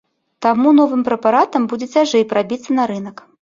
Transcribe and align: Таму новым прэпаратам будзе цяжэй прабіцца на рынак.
Таму 0.45 0.71
новым 0.77 1.03
прэпаратам 1.09 1.69
будзе 1.75 1.87
цяжэй 1.95 2.27
прабіцца 2.35 2.69
на 2.81 2.91
рынак. 2.97 3.27